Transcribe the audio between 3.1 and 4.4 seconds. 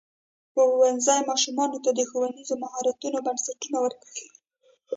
بنسټونه ورکوي.